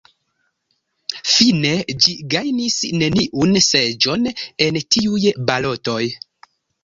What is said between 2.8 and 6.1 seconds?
neniun seĝon en tiuj balotoj.